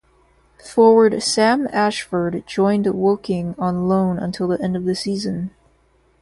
Forward 0.57 1.21
Sam 1.21 1.67
Ashford 1.71 2.45
joined 2.47 2.87
Woking 2.87 3.53
on 3.59 3.87
loan 3.87 4.17
until 4.17 4.47
the 4.47 4.59
end 4.59 4.75
of 4.75 4.85
the 4.85 4.95
season. 4.95 5.51